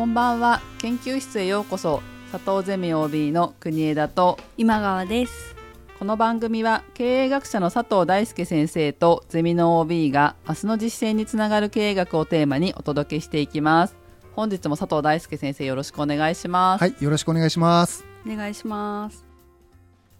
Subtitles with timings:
[0.00, 0.62] こんばんは。
[0.78, 2.00] 研究室へようこそ。
[2.32, 4.38] 佐藤ゼミ OB の国枝と。
[4.56, 5.54] 今川です。
[5.98, 13.96] この番組は経営学者の佐藤大輔先生とゼミの OB が明日の実践につながる経営学をテーマにお届けしていきます。
[14.32, 16.80] 本日も佐藤大輔先生よろしくお願いします。
[16.80, 18.02] はいよろしくお願いします。
[18.26, 19.26] お願いします。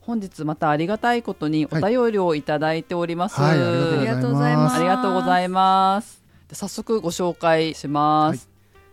[0.03, 4.77] 本日またありがたいことにお便りをいただいております、はいはいありがとうございます。
[4.77, 6.23] ありがとうございます。
[6.49, 8.50] で早速ご紹介します、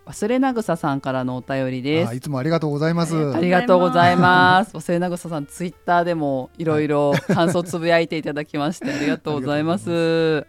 [0.08, 4.76] 忘れなぐささんからのお便りですあいつもありがとうございますありがとうございます。
[4.76, 10.48] 忘れなぐささん、ツイッターでもいろいろ感想つぶやいていただきまして、 ありがとうございます。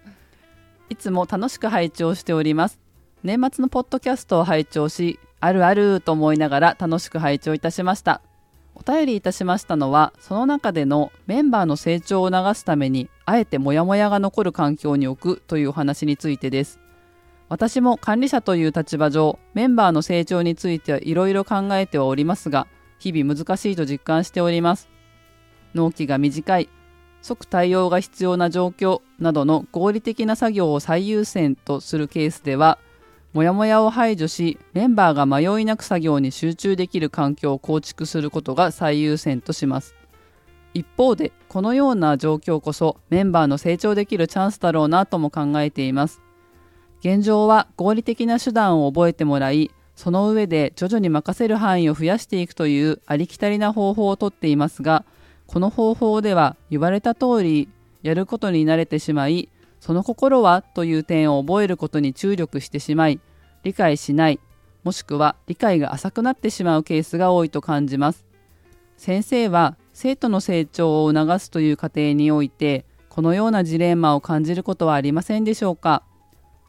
[0.89, 2.79] いつも楽しく拝聴しております。
[3.25, 8.21] 年末のポッドキャストを拝聴し、あるあると思いながら楽しく拝聴いたしました。
[8.75, 16.79] お便りいたしましたのは、その中でのメンバーの成長を促すために、あえてモヤモヤが残る環境に置くというお話についてです。
[17.49, 22.67] 私も管理者という立場上メンバーの成長についてはいろいろ考えてはおりますが
[22.99, 24.89] 日々難しいと実感しております。
[25.75, 26.69] 納期が短い。
[27.21, 32.79] 即対応が必要な状況などの合理的な作業を最優先とするケースでは
[33.33, 39.95] モヤモヤを排除しメンバーが迷いなく作業に集中できる環境を構築することが最優先とします。
[40.75, 46.23] 一方でこのような状況こそメンバーの成長できるチャンスだろうなとも考えています。
[47.01, 55.05] 現状は合理的な手段を覚えてもらいその上で徐々に任せる範囲を増やしていくというありきたりな方法をとっていますが
[55.47, 57.69] この方法では言われた通り
[58.03, 59.49] やることに慣れてしまい
[59.81, 63.21] その心はという点を覚えることに注力してしまい
[63.63, 64.41] 理解しない
[64.85, 68.25] もしくは理解が浅くなってしまうケースが多いと感じます。
[68.97, 76.03] 先生は生徒の成長を促すという過程においてこのようなジレンマを感じることはありませんでしょうか？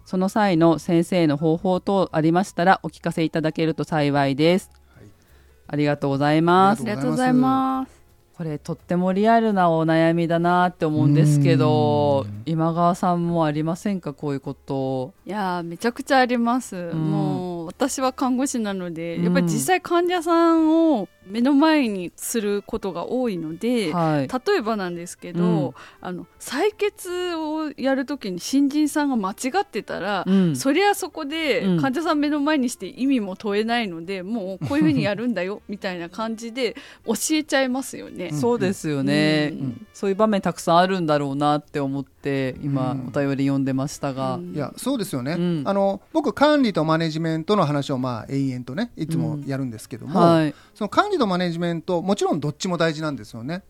[0.10, 4.72] その際の先生の方法等ありましたらお聞かせいただけると幸いです。
[4.96, 5.06] はい
[5.68, 6.96] ありがとうございますあり。
[6.96, 7.92] がとうございます
[8.36, 14.14] これとってもリアルなお悩みだなって思うんですけどうん、今川さんもありませんか？
[14.14, 15.14] こういうこと。
[15.28, 19.24] いやーめちゃくちゃあります、んもう私は看護師なので、うん。
[19.26, 24.28] やっぱり実際患者さんを目の前にすることが多いので、はい。
[24.28, 25.74] 例えばなんですけど、うん。
[26.02, 30.56] あの採血をやるときに新人さんが間違ってたら、うん。
[30.56, 31.80] そりゃそこでうん。
[31.80, 36.76] 患者さん目の前にして意味も問えないので、もうこういうふうにやるんだよ みたいな感じで
[37.06, 38.32] 教えちゃいますよね。
[38.34, 39.86] そうですよね、うん。
[39.94, 43.08] そういう場面たくさんあるんだろうなって思って今うん。
[43.10, 44.56] お便り読んでましたが、うん。
[44.56, 45.64] いやそうですよね、うん。
[45.66, 50.56] あの僕管理とマネジメントの話をまあ延々とねいつもやるんですけども、はい。
[50.74, 53.64] その管理とマネジメントもちろんどっちも大事なんですよね。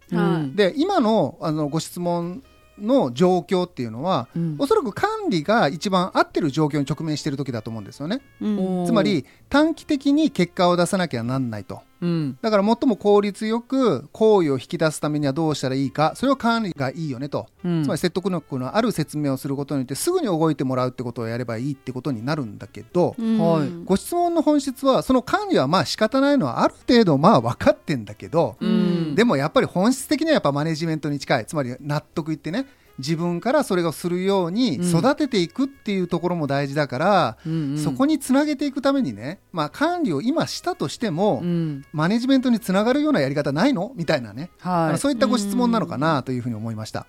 [0.55, 2.43] で今のあのご質問
[2.79, 4.55] の状況っていうのは、うん。
[4.57, 8.21] おそらく管理が一番合ってる状況に直面している時だと思うんですよね。
[8.41, 8.85] うん。
[8.85, 12.37] つまり短期的に結果を出さなきゃなんないとうん。
[12.41, 17.83] だから最も効率よく行為を引き出すためにはどうしたらいいかそれを管理がいいよねと、うん。
[17.83, 23.69] つまり説得力のある説明をすることによってすぐに動いてもらうってことをやればいいってことになるんだけど、うんはい。
[23.85, 29.15] ご質問の本質はその管理はまあ仕方ないのはある程度まあ分かってんだけど、うん。
[29.15, 31.45] でもやっぱり本質的にはやっぱマネジメントに近い。
[31.45, 32.65] つまり納得いってね
[32.99, 43.91] 自分からそれをするように育てていくっていうところも大事だから、うんうんそこにつなげていくためにね、まあ、管理を今したとしても、うんマネジメントにつながるようなやり方ないの？
[43.95, 44.91] みたいなね、あはい。
[44.91, 46.21] のそういったご質問なのかな？
[46.23, 47.07] というふうに思いました。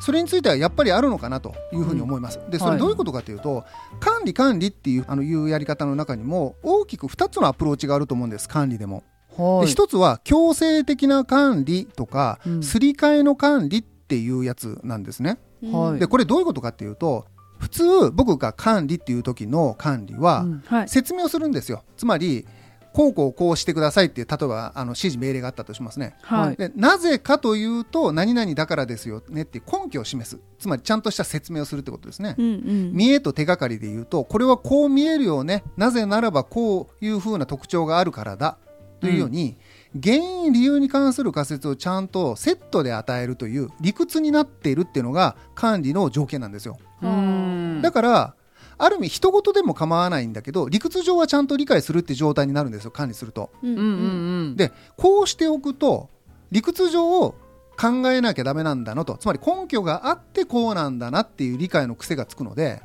[0.00, 1.40] それについてはやっぱりあるのかな？
[1.40, 2.40] というふうに思います。
[2.50, 3.64] で、そはいれどういうことかというと、
[4.00, 8.48] 管理管理っていうあのいうやり方の中にも大きく2つのアプローチがあると思うんです。
[8.48, 9.04] 管理でも。
[9.36, 9.66] はい。
[9.66, 15.38] で一つは強制的な管理とか、うんすり替えの管理っていうやつなんですね。
[15.62, 15.98] はい。
[15.98, 17.26] でこれどういうことかっていうと
[17.58, 20.62] 普通僕が管理っていう時の管理は、うん。
[20.66, 20.88] はい。
[20.88, 21.82] 説明をするんですよ。
[21.96, 22.46] つまり
[22.92, 26.14] こうこうこうしてくださいっていう例えばあの指示命令があったとしますね。
[26.22, 26.56] はい。
[26.56, 30.38] でなぜかというと何々だからですよねっていう根拠を示す。
[30.60, 32.92] つまりちゃんとした説明をするってことですね、うんうん。
[32.92, 35.64] 見栄と手がかりで言うとこれはこう見えるよね。
[35.76, 38.58] なぜならばこういうふうな特徴があるからだ。
[39.00, 39.58] というように、
[40.02, 46.78] 原因理由に関する仮説をちゃんとセットで与えるという理屈になっているっていうのが管理の条件なんですよ。
[47.02, 47.80] うん。
[47.82, 48.34] だから
[48.76, 53.50] ある意味人事でも構わないんだけど理屈上はちゃんと理解するって状態になるんですよ管理すると。
[53.62, 53.72] うん。
[53.72, 54.56] うんうんうん。
[54.56, 56.10] でこうしておくと
[56.50, 57.36] 理屈上を
[57.76, 59.16] 考えなきゃダメなんだなと。
[59.16, 62.82] つまり根拠があってこうなんだなっていう理解の癖がつくので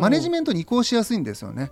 [0.00, 1.70] マネジメントに移行しやすいんですよね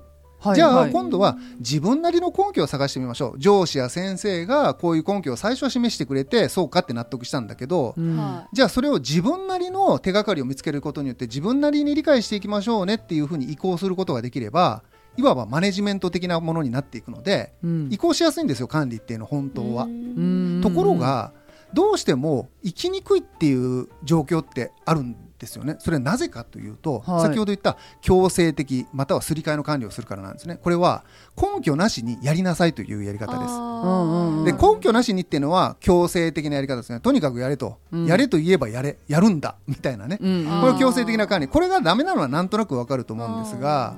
[0.53, 0.93] じゃあ、はい。
[0.93, 3.39] 今度は自分なりの根拠を探してみましょう。
[3.39, 8.17] 上司や先生がこういう根拠を最初は示してくれてそうかって納得したんだけど、うん。
[8.17, 14.83] はじゃあそれを自分なりの手がかりを見つけることによって自分なりに理解していきましょうねっていうふうに移行することができれば
[15.17, 17.89] いわばマネジメント的なものになっていくのでうん。
[17.91, 19.85] 移行しやすいんですよ管理っていうの本当は。
[19.85, 20.61] うん。
[20.63, 21.33] ところが
[21.73, 25.77] どうしても生きにくいっていう状況ってあるんですよね。
[25.79, 30.59] それはなぜかというと、はい先ほど言った強制的またはすり替えの管理をするからなんですね。
[30.63, 31.05] これは
[31.37, 33.53] 根拠なしにやりなさいというやり方です。
[33.53, 37.01] うんうんで根拠なしにっていうのは強制的なやり方ですね。
[37.01, 40.19] とにかくやれと、うんやれと言えばやれやるんだみたいなね。
[40.21, 43.95] うんこれは強制的な管理これがダメなのはなんとなくわかると思うんですが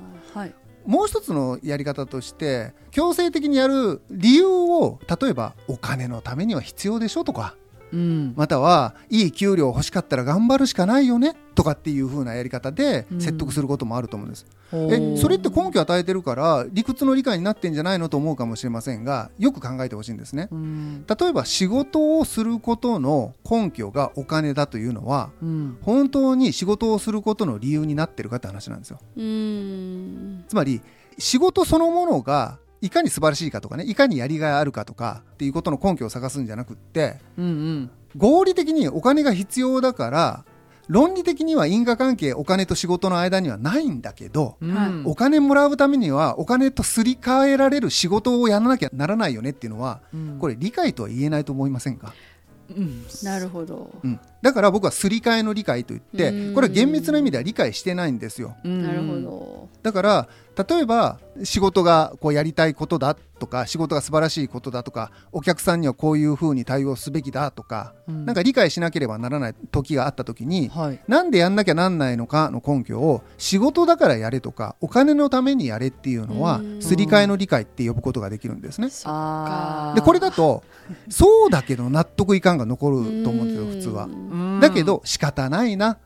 [0.85, 7.55] もう一つのやり方として強制的にやる理由を例えばお金のためには必要でしょとか
[7.91, 14.45] うんまたはいい給料欲しかったら頑張るしかないよねとかっていう風なやり方でうん説得することもあると思うんです。
[14.71, 20.49] ほうえそれって根拠を与えてるから理屈の理解になってんじゃないのと思うかもしれませんがよく考えてほしいんですね。
[20.51, 28.99] うん例えば仕事をすることの根拠がお金だというのはうん本当に仕事をすることの理由になってるかって話なんですよ。
[30.47, 30.81] つまり
[31.17, 37.91] 仕事そのものがいかに素晴らしいかとかねいかにやりがいあるかとかっていうことの根拠を探すんじゃなくってうんうん。
[38.15, 40.45] 合理的にお金が必要だから
[40.87, 45.03] 論理的には因果関係お金と仕事の間にはないんだけど、うん。
[45.05, 50.37] お金もらうためにはお金とすり替えられる仕事をやらなきゃならないよねっていうのはうん。
[50.39, 52.13] これ理解とは言えないと思いませんか、
[52.69, 53.05] うん。
[53.21, 53.91] なるほど。
[54.01, 56.53] うん、だから僕はすり替えの理解といってうん。
[56.55, 58.55] これは厳密な意味では理解してないんですよ。
[58.63, 58.81] うん。
[58.81, 59.69] なるほど。
[59.83, 60.27] だから
[60.57, 68.25] 例えば仕事がこうやりたいことだとか仕事が素晴らしいことだとかお客さんにはこういうふうに対応すべきだとか、うん。
[68.25, 70.99] なんか理解しなければならない時があった時にはい。
[71.07, 76.81] なんでやんなきゃなんないのかの根拠を仕事だからやれとかお金のためにやれっていうのはうん。
[76.81, 78.87] すり替えの理解って呼ぶことができるんですね。
[78.87, 80.63] でこれだと
[81.09, 84.05] そうだけど納得いかんが残ると思うんですよ普通は。
[84.05, 84.59] うん。
[84.59, 85.99] だけど仕方ないな。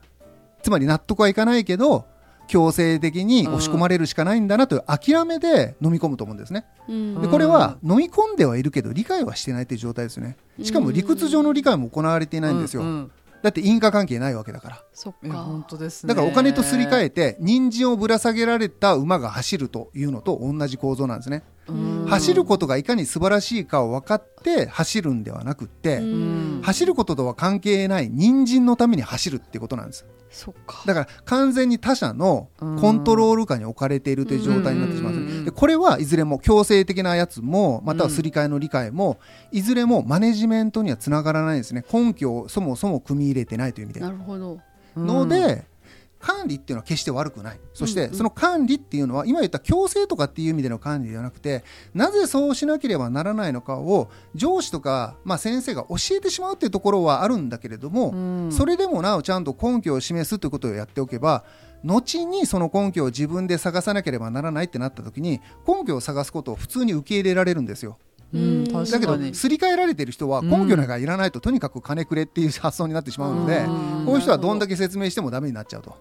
[0.61, 2.05] つまり納得はいかないけど
[2.51, 6.65] 強制的に押し込まれるしかないんだなという諦めで飲み込むと思うんですね。
[6.89, 10.35] うんでこれは飲み込んではいるけど理解はしてないという状態ですよね。
[10.61, 12.83] しかも理屈上の理解も行われていないんですよ。
[13.41, 14.75] だって因果関係ないわけだから。
[14.75, 21.43] いやそっか本当ですねだからお金とすり替えて人参をぶら下げられた馬が走るというのと同じ構造なんですね。
[21.67, 22.05] うん。
[22.07, 26.61] 走ることがいかに素晴らしいかを分かって走るんではなくって、うん。
[26.63, 30.05] 走ることとは関係ない人参のために走るっていうことなんです。
[30.31, 30.83] そっか。
[30.85, 39.19] だから完全に他者のコントロール下に置かれているという状態になってしまうでこれはいずれも強制的なやつもまたはすり替えの理解も
[39.51, 41.83] いずれもマネジメントにはつながらないんですね。
[41.91, 43.99] 根拠をそもそも組み入れてないという意味で。
[43.99, 44.59] なるほど。
[44.95, 45.65] ので
[46.21, 47.59] 管理っていうのは決して悪くない。
[47.73, 51.63] そしてその管理っていうのは今言った強制とかっていう意味での管理ではなくて
[51.93, 58.15] なぜそうしなければならないのかを上司とか、まあ、先生が教えてしまうっていうところはあるんだけれども、う
[58.47, 58.51] ん。
[58.51, 61.43] それでもなおちゃんと根拠を示すということをやっておけば
[61.83, 67.97] 後にその根拠を自分で探さなければならないってなった時に根拠を探すことを普通に受け入れられるんですよ。
[68.33, 74.05] うんだだけどすり替えられてる人は根拠なんかいらないと、とにかく金くれっていう発想になってしまうので、うん。
[74.05, 75.97] こういう人はどんだけ説明してもダメになっちゃうと。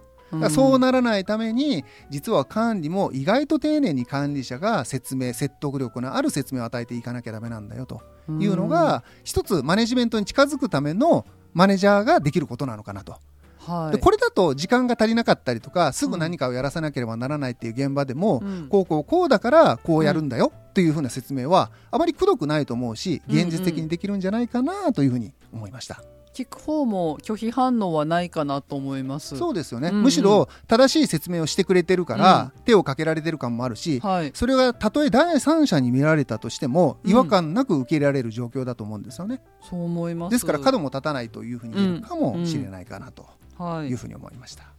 [0.50, 8.02] そうならないために実は管理も意外と丁寧に管理者が説明説得力のある説明を与えていかなきゃダメなんだよと。
[8.38, 13.16] いうのが一つマネジメントに近づくためのマネージャーができることなのかなと。
[13.58, 13.96] はい。
[13.96, 18.68] でこれだと時間が足りなかったりとかすぐ何かをやらさなければならないっていう現場でも、うん。
[18.68, 26.02] こうこうこうだからこうやるんだよというふうな説明はあまりくどくないと思うし現実的にできるんじゃないかなというふうに思いました。
[26.42, 29.37] 聞く方も拒否反応はないかなと思います。
[29.37, 30.02] そうですよね、うんうん。
[30.04, 34.30] むしろ正しい説明をしてくれてるから、手をかけられてる感もあるし、はい。
[34.35, 37.11] それがたとえ第三者に見られたとしてもうん。
[37.11, 40.30] 違和感なく受け入れられる状況だと思うんですよね、そう思います。
[40.32, 43.26] ですから角も立たないというふうに言えるかもしれないかなと
[43.59, 43.88] はい。
[43.88, 44.69] いうふうに思いました、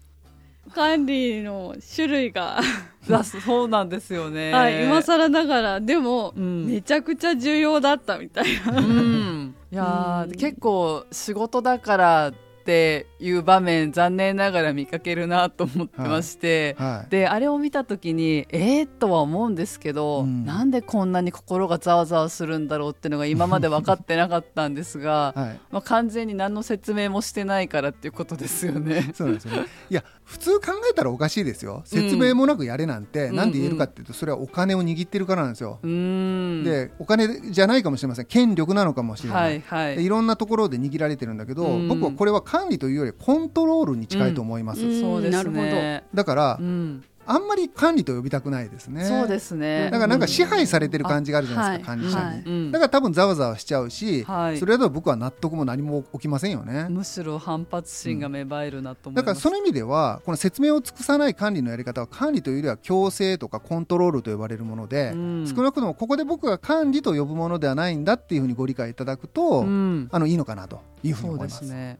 [0.74, 2.60] 管理の種類が、
[3.10, 4.51] だそうなんですよね。
[4.51, 5.80] はい、今更ながら。
[5.80, 6.68] でも、うん。
[6.68, 8.80] めちゃくちゃ重要だったみたいな。
[8.80, 10.32] うん、いやー、うん。
[10.36, 29.12] 結構仕事だからっていう場面残念ながら見かけるなと思ってまして、はいであれを見た時にえー、とは思うんですけど、うんなんでこんなに心がざわざわするんだろうっていうのが今まで分かってなかったんですが、 はい、まあ、完全に何の説明もしてないからっていうことですよね。
[29.13, 29.68] そうですよね。
[29.89, 31.82] いや、普通考えたらおかしいですよ。
[31.86, 35.80] 説明もなくやれなんて、うんなんで言えるかっていうと、それはお金を握ってるからなんですよ。
[35.84, 38.25] で、お金じゃないかもしれません。
[38.25, 39.44] 権力なのかもしれない。
[39.44, 44.86] はいはいでいろんなところで握られてるんだけど、うん僕はこれは管理というよりコントロールに近いと思います。
[44.86, 46.03] うんそうですなるほね。
[46.13, 47.01] だから、うん。
[47.25, 49.05] あんまり管理と呼びたくないですね。
[49.05, 49.86] そうですね。
[49.86, 52.00] だからなんか支配されてる感じがあるじゃないですか、うん。
[52.00, 52.20] 管理者。
[52.20, 52.43] に、はい。
[52.46, 52.72] うん。
[52.72, 54.58] だから多分ざわざわしちゃうし、はい。
[54.58, 65.48] それだと僕は納得も何も起きませんよね、むしろ反発心が芽生えるなと思います、だからその意味ではこの説明を尽くさない管理のやり方は管理というよりは強制とかコントロールと呼ばれるもので、うん。
[65.48, 70.10] 少なくともここで僕が管理と呼ぶものではないんだっていうふうにご理解いただくと、うん。
[70.12, 71.60] あのいいのかなというふうに思います。
[71.60, 72.00] すね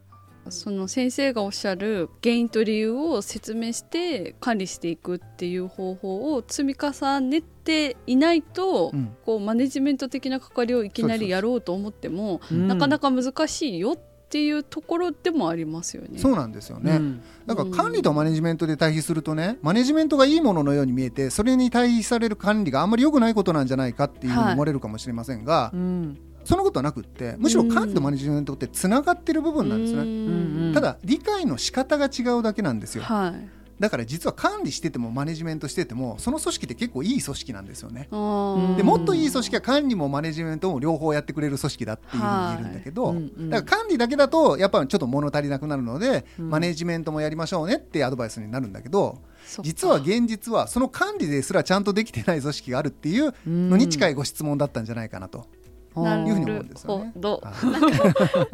[0.50, 9.16] その先生がおっしゃる原因と理由を説明して管理していくっていう方法を積み重ねていないと、うん。
[9.26, 12.68] こうマネジメント的な関わりをいきなりやろうと思ってもうん。
[12.68, 16.18] なかなか難しいよっていうところでもありますよね。
[16.18, 17.22] そうなんですよね、うん。
[17.46, 33.04] だから管理とマネジメントで対比するとねマネジメントがいいもののように見えてそれに対比される管理があんまり良くないことなんじゃないかっていうふうに思われるかもしれませんが、うんそんなことはなくってむしろ管理とマネジメントってつながってる部分なんですね、ただ理解の仕方が違うだけなんですよ。
[33.04, 33.62] はい。
[33.82, 38.08] だから実は管理しててもマネジメントしててもその組織って結構いい組織なんですよね。
[38.12, 38.16] で
[38.84, 43.50] もっといい組織は管理もマネジメントも両方やってくれる組織だっていうふうに言えるんだけど、はいうんうん。
[43.50, 46.50] だから管理だけだとやっぱりちょっと物足りなくなるので、うん。
[46.52, 49.20] マネジメントもやりましょうねってアドバイスになるんだけど
[49.64, 55.48] 実は現実はその管理ですらちゃんとできてない組織があるっていうのに近いご質問だったんじゃないかなと
[55.96, 57.06] なるほ。
[57.16, 57.42] ど。
[57.44, 57.52] は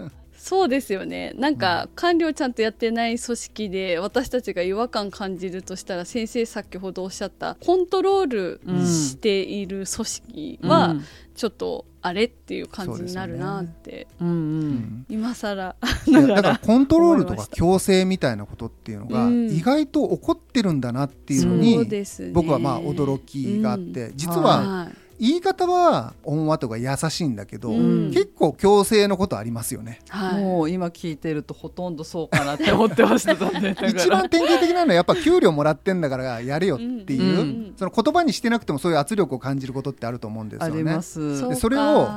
[0.08, 1.34] い そうですよね。
[1.36, 11.04] なんか管理をちゃんとやってない組織で私たちが違和感感じるとしたら先生先ほどおっしゃったコントロールしている組織はうん。
[11.36, 15.76] ちょっとあれっていう感じになるなって、うんう今更。
[15.76, 19.50] だからコントロールとか強制みたいなことっていうのがうん。
[19.52, 22.32] 意外と起こってるんだなっていうのにですね。
[22.32, 28.12] 僕はまあ驚きがあって実はははい言い方は温和とか優しいんだけどうん。
[28.12, 30.00] 結構強制のことありますよね。
[30.10, 30.44] はい。
[30.44, 40.80] もう今聞いてるとほとんどそうかなって思ってました一番典型的なのはやっぱ給料もらってんだからやれよっていう、うんその言葉にしてなくてもそういう圧力を感じることってあると思うんですあよね。
[40.80, 41.40] ります。
[41.40, 42.08] そでそれを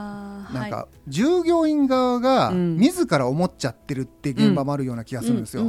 [0.53, 2.77] なんか従業員側がうん。
[2.77, 5.65] 自ら思っちゃってるって現場もあるような気がするんですよ。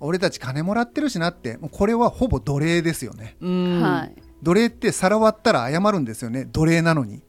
[0.00, 3.36] 俺たち金もらってるしなってもうこれはほぼ奴隷ですよね。
[3.40, 3.80] うん。
[3.82, 6.44] はい奴隷って皿割ったら謝るんですよね。
[6.44, 7.22] 奴隷なのに。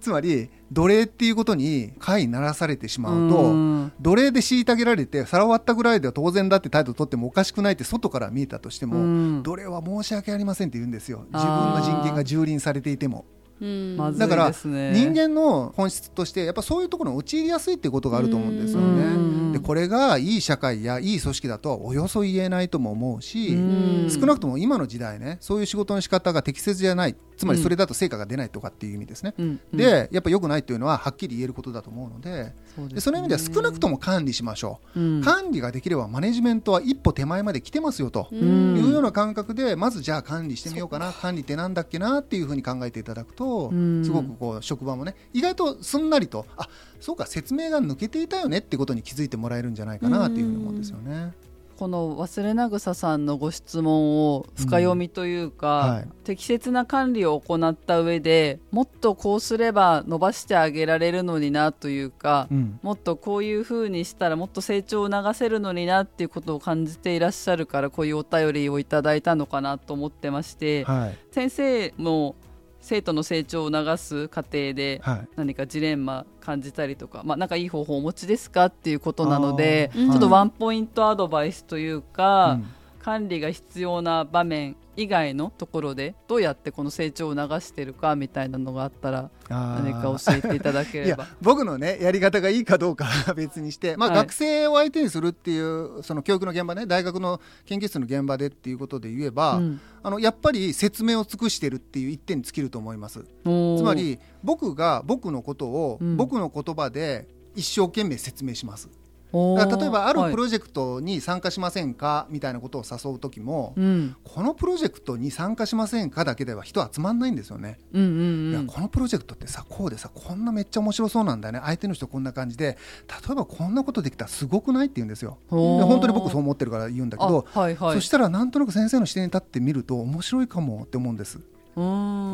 [0.00, 3.92] つまり奴隷っていうことに解ならされてしまうと、うん。
[4.00, 9.42] 奴隷で虐げられて皿割ったぐらいでは当然だって態度を取ってもおかしくないって外から見えたとしても、うん。
[9.42, 11.26] 奴隷は申し訳ありませんって言うんですよ。
[11.32, 13.26] 自分の人権が蹂躙されていても。
[13.60, 19.49] うんまずいだから人間の本質としてやっぱそういうところに陥りやすいっていうことがあると思うんですようん。
[19.49, 24.10] ねでこれがいい社会やいい組織だとはおよそ言えないとも思うし、うん。
[24.10, 27.16] 少なくとも今の時代ねそういう仕事の仕方が適切じゃない。
[27.36, 29.60] つまりそれだと成果が出ないとかっていう意味ですね、うん。
[29.72, 29.78] うん。
[29.78, 35.22] でやっぱ良くないっていうのははっきり言えることだと思うのでそうでその意味では少なくとも管理しましょう、うん。
[35.22, 38.76] 管理ができればマネジメントは一歩手前まで来てますよと、ん。
[38.76, 44.04] いうような感覚でまずじゃあ管理してみようかな管理ってなんだっけなっていうふうに考えていただくとうん。
[44.04, 46.68] すごくこう職場もね意外とすんなりとあ
[47.00, 51.32] そうか説明が抜けていたよねってことに気づいてもらえるんじゃないかなっていうふうに思うんですよね。
[51.80, 55.94] この忘れなぐささんのご質問を深読みというか、うん。
[55.94, 56.08] はい。
[56.24, 62.78] 適切な管理を行った上でもっとこうすれば伸ばしてあげられるのになというか、うん。
[62.82, 71.18] もっとこういう風にしたらもっと成長を促せるのになっていうことを感じていらっしゃるからこういうお便りをいただいたのかなと思ってまして、はい。
[71.30, 72.36] 先生も
[72.80, 75.28] 生徒の成長を促す過程ではい。
[75.36, 91.26] 何かジレンマ感じたりとか、まあ、なんかいい方法をお持ちですかっていうことなのでちょっとはいワンポイントアドバイスというか、うん管理が必要な場面以外のところでどうやってこの成長を促してるかみたいなのがあったら何か教えていただけいやれば。
[91.40, 99.80] 僕のねやり方がいいかどうかは別にして、まあ、はい学生を相手にするっていうその教育の現場ね大学の研究室の現場でっていうことで言えば、うん。
[100.02, 103.24] あのやっぱり説明を尽くしてるっていう一点に尽きると思います。
[103.44, 106.16] つまり僕が僕のことを、うん。
[106.16, 108.88] 僕の言葉で一生懸命説明します
[109.32, 110.30] 例えばあるはい。
[110.32, 114.16] プロジェクトに参加しませんかみたいなことを誘う時も、うん。
[114.24, 117.78] このプロジェクトに参加しませんかだけでは人集まんないんですよね。
[117.92, 121.60] うんうんいうやんこのプロジェクトってさこうでさこんなめっちゃ面白そうなんだよね。
[121.62, 122.76] 相手の人こんな感じで
[123.08, 125.38] 例えばこんなことできたらすごくないって言うんですよ。
[125.48, 127.94] 本当に僕そう思ってるから言うんだけど、あはいはい。
[127.94, 131.40] そしたらなんとなく先生の視点に立ってみると面白いかもって思うんです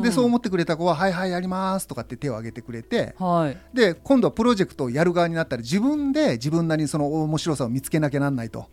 [0.03, 3.57] でそう思ってくれた子は「はいはいやります」とかって手を挙げてくれてはい。
[3.75, 8.59] で今度はプロジェクトをやる側になったら自分で自分なりにその面白さを見つけなきゃなんないと。
[8.59, 8.65] うん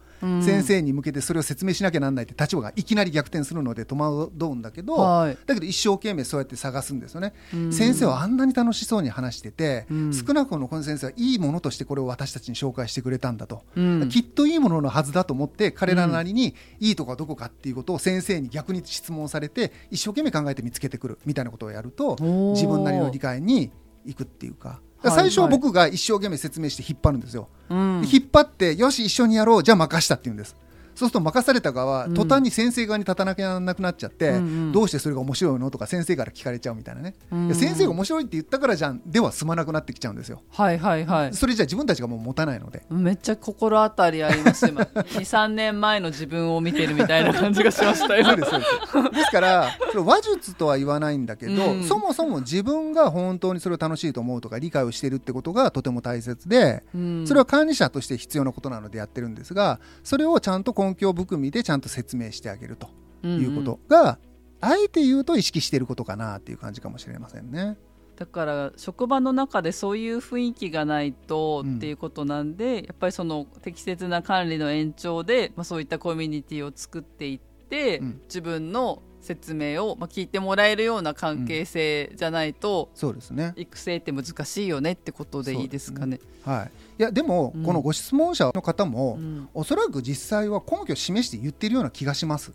[0.43, 5.38] 先生に向けてそれを説明しなきゃなんないって立場がいきなり逆転するので戸惑うんだけど、はい。
[5.47, 7.73] だけど一生懸命そうやって探すんですよね、うん。
[7.73, 10.12] 先生はあんなに楽しそうに話してて、うん。
[10.12, 14.09] 少なくともこの先生はいいものとしてこれを私たちに紹介してくれたんだと、うん。
[14.09, 22.52] きっといいもののはずだと思って彼らなりにいいとこはどこかっていうことを先生に逆に質問されて一生懸命考えて見つけてくるみたいなことをやるとー。
[22.52, 23.71] 自分なりの理解に
[24.04, 24.81] いくっていうか。
[25.09, 27.49] はい最初は僕が一生懸命説明して引っ張るんですよ。
[27.71, 28.03] うん。
[28.03, 30.57] で引っ張ってよし一緒にやろうじゃあ任したって言うんです
[30.95, 34.73] そうすると任された側は途端に先生側に立たなきゃなくなっちゃって、うんうん。
[34.73, 37.55] どうしてそれが面白いのとか先生から聞かれちゃうみたいなね、うん。
[37.55, 39.03] 先生が面白いって言ったからじゃん。
[39.07, 40.43] では済まなくなってきちゃうんですよ。
[40.51, 41.35] はいはいはい。
[41.35, 42.83] それじゃあ自分たちがもう持たないので。
[42.91, 44.83] めっちゃ心当たりあります今。
[44.95, 48.25] 23年前の自分を見てるみたいな感じがしましたよ。
[48.25, 48.67] そうですそうで
[49.11, 49.15] す。
[49.15, 51.85] ですからそれ話術とは言わないんだけど、うん。
[51.85, 57.27] そもそも自分が本当にそれを楽しいと思うとか理解をしているってことがとても大切で、うん。
[57.27, 62.88] それは管理者として必要なことなのでやってるんですがそれをちゃんと根拠含みでちゃんと説明してあげると
[63.26, 64.19] いうことが、
[64.61, 67.76] あえて言うと意識していることかなっていう感じかもしれませんね。
[68.17, 78.21] だから職場の中でそういう雰囲気がないとうんっていうことなんで、やっぱりその適切な管理の延長で、まあ、そういったコミュニティを作っていって、うん。
[78.25, 83.54] 自分の説明を、まあ、聞いてもらえるような関係性じゃないと、そうですね。
[83.57, 86.21] 育成って難しいよねってことでいいですかね。
[86.45, 87.62] はい、いやでも、うん。
[87.64, 89.49] このご質問者の方も、うん。
[89.54, 92.52] おそらく実際は根拠を示して言ってるような気がします。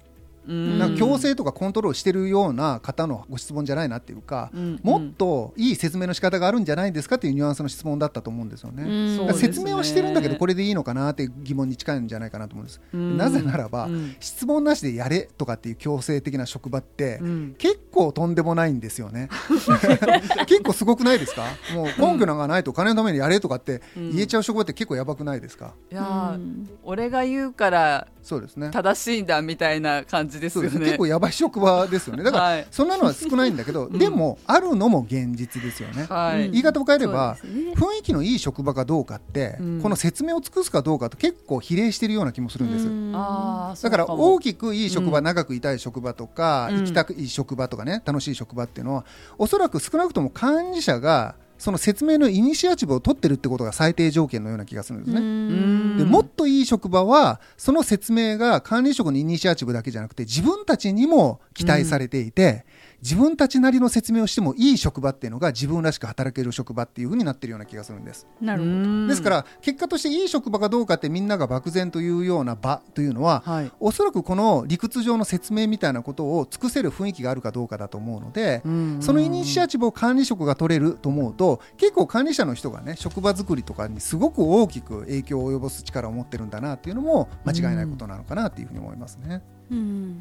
[0.50, 0.80] うん。
[0.80, 4.80] なんか強制とかコントロールしてるような方のご質問じゃないなっていうか、うん。
[4.84, 9.34] もっといい説明の仕方があるんじゃないですかっていうニュアンスの質問だったと思うんですよね。
[9.36, 12.82] 説明はしてるんだけどこれでいいのかなっていう疑問に近いんじゃないかなと思うんです。
[12.94, 13.18] うん。
[13.18, 14.16] なぜならば、うん。
[14.20, 17.56] 質問なしでやれとかっていう強制的な職場って、うん。
[17.58, 19.30] 結構とんでもないんですよね。
[20.48, 21.44] 結構すごくないですか？
[21.76, 24.12] もう根拠なんかないと金のためにやれとかってうん。
[24.12, 25.74] 言えちゃう職場って結構やばくないですか？
[25.92, 26.38] いや
[26.84, 28.70] 俺が言うからそうですね。
[28.70, 30.70] 正しいんだみたいな感じですよね。
[30.70, 32.22] そうです結構やばい職場ですよね。
[32.24, 36.06] だから、はいそんなのは少ないんだけど、 でもあるのも現実ですよね。
[36.08, 42.86] はい、うん言い方を変えれば、ね雰囲気のいい職場かどうかって、うんこの説明を尽くすかどうかと結構比例してるような気もするんです。
[42.86, 49.06] うんだから大きくいい職場、うん長くいたい職場とか、うん行きたくいい職場とかね楽しい職場っていうのは
[49.40, 55.20] おそらく少なくとも管理者がその説明のイニシアチブを取ってるってことが最低条件のような気がするんですね。
[55.20, 62.66] うんでもっといい職場はその説明が管理職のイニシアチブだけじゃなくて自分たちにも期待されていて、
[63.02, 68.28] 自分たちなりの説明をしてもいい職場っていうのが自分らしく働ける職場っていうふうになってるような気がするんです。
[68.42, 68.72] なるほど。
[68.72, 78.62] うんですから結果としていい職場かどうかってみんなが漠然というような場というのは、はいおそらくこの理屈上の説明みたいなことを尽くせる雰囲気があるかどうかだと思うので、
[79.00, 89.42] そのイニシアチブを管理職が取れると思うと結構管理者の人がね職場作りとかにすごく大きく影響を及ぼす力を持ってるんだなっていうのも間違いないことなのかなっていうふうに思いますね。
[89.72, 90.20] うん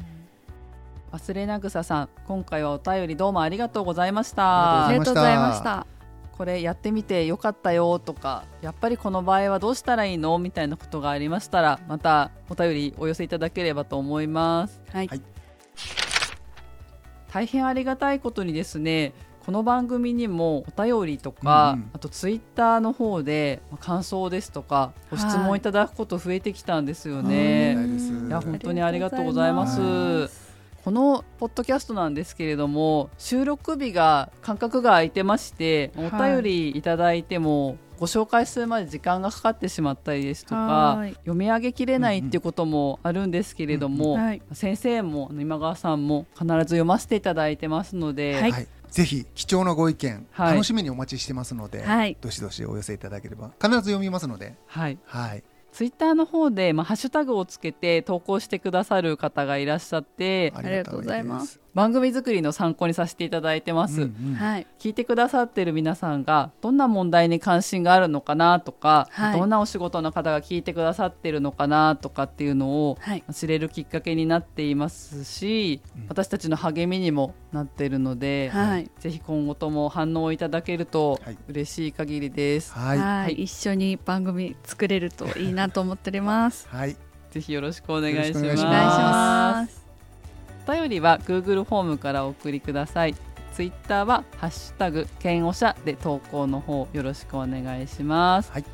[1.11, 4.87] 忘れなぐささん今回はお便りどうもありがとうございましあた。
[4.87, 5.87] ありがとうございました。
[6.37, 14.79] これやってみてよかったよとかやっぱりこの場合はどうしたらいいのみたいなことがありましたらまたお便りお寄せいただければと思います。
[14.93, 15.07] はい。
[15.07, 15.21] はい。
[17.33, 19.13] 大変ありがたいことにですね
[19.45, 21.89] この番組にもお便りとか、うんうん。
[21.93, 27.75] あとツイッターの方でまあ感想ですとかご質問いただくこと増えてきたんですよね。
[28.27, 28.29] い。
[28.29, 30.38] や本当にありがとうございます
[30.89, 41.11] このポッドキャストなんですけれども収録日が間隔が空いてましてお便りいただいても、ご紹介するまで時間がかかってしまったりですとかはい。
[41.11, 44.41] 読み上げきれないっていうこともあるんですけれども、うんうんはい。
[44.51, 50.53] 先生も今川さんも必ず読ませていただいてますので、はいはい、ぜひ貴重なご意見、はい。
[50.53, 52.17] 楽しみにお待ちしてますので、はい。
[52.19, 61.59] どしどしお寄せいただければ必ず読みますので、はい、はい、ツイッターの方で、まあ、ハッシュタグをつけて投稿してくださる方がいらっしゃってありがとうございます。
[61.73, 64.01] 番組作りの参考にさせていただいてます。
[64.01, 64.35] うんうん。
[64.35, 64.67] はい。
[64.79, 69.39] 聞いてくださってる皆さんがどんな問題に関心があるのかなとか、はい。
[69.39, 73.23] どんなお仕事の方が聞いてくださってるのかなとかっていうのをはい。
[73.31, 76.05] 知れるきっかけになっていますし、うん。
[76.09, 78.89] 私たちの励みにもなってるので、はい。
[78.99, 81.37] ぜひ今後とも反応いただけるとはい。
[81.47, 82.73] 嬉しい限りです。
[82.73, 83.33] はい、はい、はい。
[83.33, 86.67] 一緒に番組作れるといいなと思っております。
[86.69, 86.97] はい、
[87.31, 89.88] ぜひよろしくお願いします。
[90.69, 93.15] 便りは Google フォームからお送りください。
[93.53, 98.51] ツイッターはハッシュタグ剣おしゃで投稿の方よろしくお願いします。
[98.51, 98.65] はい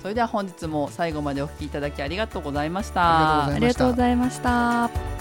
[0.00, 3.46] それでは本日も最後までお聞きいただきありがとうございました。
[3.46, 5.17] ありがとうございましたありがとうございました。